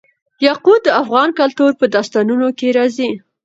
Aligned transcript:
یاقوت 0.47 0.81
د 0.85 0.89
افغان 1.01 1.29
کلتور 1.39 1.71
په 1.79 1.85
داستانونو 1.95 2.47
کې 2.57 2.67
راځي. 2.77 3.09